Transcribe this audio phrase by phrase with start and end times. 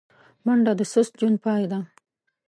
[0.45, 1.79] منډه د سست ژوند پای دی